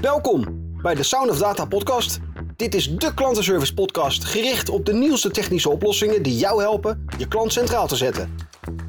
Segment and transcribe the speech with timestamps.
[0.00, 0.44] Welkom
[0.82, 2.18] bij de Sound of Data podcast.
[2.56, 7.28] Dit is de klantenservice podcast gericht op de nieuwste technische oplossingen die jou helpen je
[7.28, 8.36] klant centraal te zetten.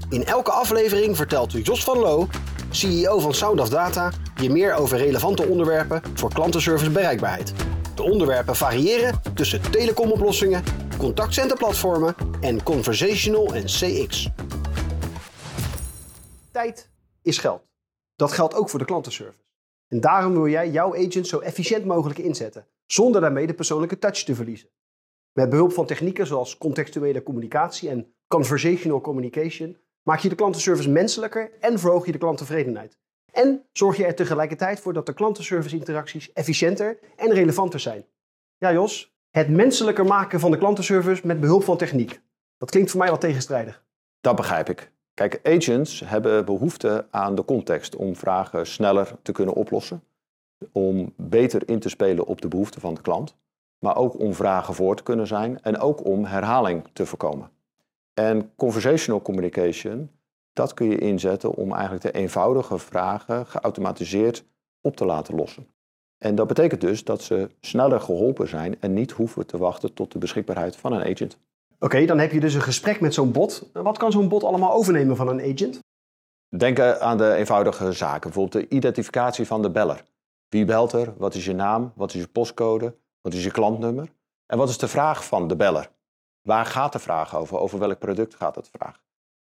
[0.10, 2.28] In elke aflevering vertelt Jos van Loo,
[2.70, 7.54] CEO van Sound of Data, je meer over relevante onderwerpen voor klantenservice bereikbaarheid.
[7.96, 10.64] De onderwerpen variëren tussen telecomoplossingen,
[10.98, 14.30] contactcenterplatformen en conversational en CX.
[16.52, 16.89] Tijd
[17.21, 17.62] is geld.
[18.16, 19.48] Dat geldt ook voor de klantenservice.
[19.90, 24.24] En daarom wil jij jouw agent zo efficiënt mogelijk inzetten, zonder daarmee de persoonlijke touch
[24.24, 24.70] te verliezen.
[25.34, 31.52] Met behulp van technieken zoals contextuele communicatie en conversational communication maak je de klantenservice menselijker
[31.60, 32.97] en verhoog je de klanttevredenheid.
[33.31, 38.06] En zorg je er tegelijkertijd voor dat de klantenservice interacties efficiënter en relevanter zijn.
[38.58, 42.22] Ja Jos, het menselijker maken van de klantenservice met behulp van techniek.
[42.58, 43.83] Dat klinkt voor mij wel tegenstrijdig.
[44.22, 44.92] Dat begrijp ik.
[45.19, 50.03] Kijk, agents hebben behoefte aan de context om vragen sneller te kunnen oplossen,
[50.72, 53.36] om beter in te spelen op de behoeften van de klant,
[53.80, 57.49] maar ook om vragen voor te kunnen zijn en ook om herhaling te voorkomen.
[58.13, 60.09] En conversational communication,
[60.53, 64.45] dat kun je inzetten om eigenlijk de eenvoudige vragen geautomatiseerd
[64.81, 65.67] op te laten lossen.
[66.17, 70.11] En dat betekent dus dat ze sneller geholpen zijn en niet hoeven te wachten tot
[70.11, 71.38] de beschikbaarheid van een agent.
[71.80, 73.69] Oké, dan heb je dus een gesprek met zo'n bot.
[73.73, 75.80] Wat kan zo'n bot allemaal overnemen van een agent?
[76.58, 80.03] Denk aan de eenvoudige zaken, bijvoorbeeld de identificatie van de beller.
[80.47, 81.13] Wie belt er?
[81.17, 81.94] Wat is je naam?
[81.95, 82.95] Wat is je postcode?
[83.22, 84.11] Wat is je klantnummer?
[84.45, 85.91] En wat is de vraag van de beller?
[86.41, 87.57] Waar gaat de vraag over?
[87.57, 89.02] Over welk product gaat het vraag?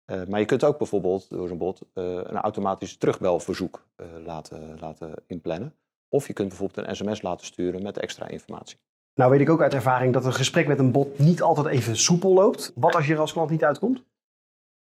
[0.06, 3.86] Uh, maar je kunt ook bijvoorbeeld door zo'n bot uh, een automatisch terugbelverzoek
[4.26, 5.76] laten, laten inplannen.
[6.10, 8.78] Of je kunt bijvoorbeeld een sms laten sturen met extra informatie.
[9.16, 11.98] Nou weet ik ook uit ervaring dat een gesprek met een bot niet altijd even
[11.98, 12.72] soepel loopt.
[12.76, 14.04] Wat als je er als klant niet uitkomt?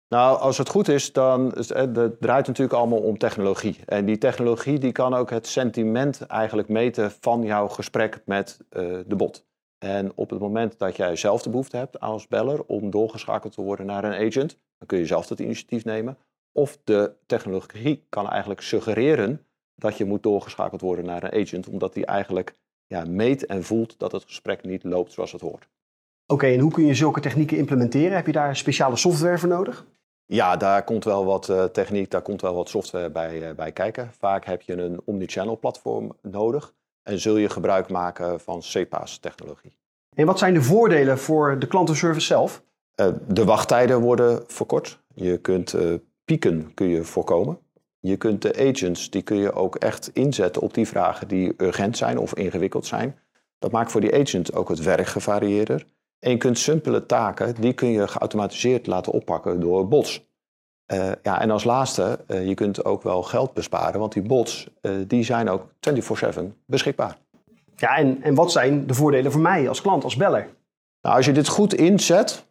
[0.08, 3.78] Nou, als het goed is, dan het draait natuurlijk allemaal om technologie.
[3.84, 8.98] En die technologie die kan ook het sentiment eigenlijk meten van jouw gesprek met uh,
[9.06, 9.46] de bot.
[9.78, 13.62] En op het moment dat jij zelf de behoefte hebt als beller om doorgeschakeld te
[13.62, 16.18] worden naar een agent, dan kun je zelf dat initiatief nemen.
[16.52, 21.94] Of de technologie kan eigenlijk suggereren dat je moet doorgeschakeld worden naar een agent, omdat
[21.94, 22.54] die eigenlijk
[22.86, 25.68] ja, meet en voelt dat het gesprek niet loopt zoals het hoort.
[26.26, 28.16] Oké, en hoe kun je zulke technieken implementeren?
[28.16, 29.86] Heb je daar speciale software voor nodig?
[30.24, 33.72] Ja, daar komt wel wat uh, techniek, daar komt wel wat software bij, uh, bij
[33.72, 34.10] kijken.
[34.18, 39.76] Vaak heb je een omnichannel platform nodig en zul je gebruik maken van CPaaS-technologie.
[40.14, 42.62] En wat zijn de voordelen voor de klantenservice zelf?
[43.00, 44.98] Uh, de wachttijden worden verkort.
[45.14, 45.74] Je kunt
[46.24, 47.58] pieken kun je voorkomen.
[48.00, 51.96] Je kunt de agents, die kun je ook echt inzetten op die vragen die urgent
[51.96, 53.18] zijn of ingewikkeld zijn.
[53.58, 55.86] Dat maakt voor die agent ook het werk gevarieerder.
[56.18, 60.24] En je kunt simpele taken, die kun je geautomatiseerd laten oppakken door bots.
[60.92, 64.68] Uh, ja, en als laatste, uh, je kunt ook wel geld besparen, want die bots
[64.82, 67.18] uh, die zijn ook 24-7 beschikbaar.
[67.76, 70.48] Ja, en, en wat zijn de voordelen voor mij als klant, als beller?
[71.02, 72.46] Nou, als je dit goed inzet,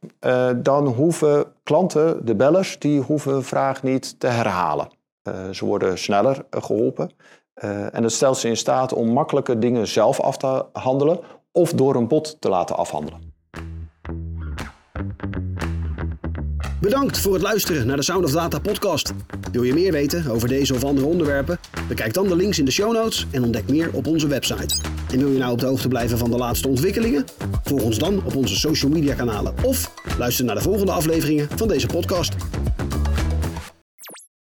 [0.56, 4.88] dan hoeven klanten, de bellers, die hoeven vraag niet te herhalen.
[5.28, 7.12] Uh, ze worden sneller uh, geholpen.
[7.64, 11.20] Uh, en het stelt ze in staat om makkelijke dingen zelf af te handelen
[11.52, 13.34] of door een bot te laten afhandelen.
[16.82, 19.14] Bedankt voor het luisteren naar de Sound of Data podcast.
[19.52, 21.60] Wil je meer weten over deze of andere onderwerpen?
[21.88, 24.76] Bekijk dan de links in de show notes en ontdek meer op onze website.
[25.12, 27.26] En wil je nou op de hoogte blijven van de laatste ontwikkelingen?
[27.64, 31.68] Volg ons dan op onze social media kanalen of luister naar de volgende afleveringen van
[31.68, 32.36] deze podcast.